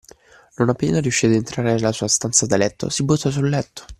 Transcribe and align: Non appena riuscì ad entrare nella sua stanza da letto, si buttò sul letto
Non 0.57 0.67
appena 0.67 0.99
riuscì 0.99 1.27
ad 1.27 1.33
entrare 1.33 1.73
nella 1.73 1.91
sua 1.91 2.07
stanza 2.07 2.47
da 2.47 2.57
letto, 2.57 2.89
si 2.89 3.03
buttò 3.03 3.29
sul 3.29 3.49
letto 3.49 3.85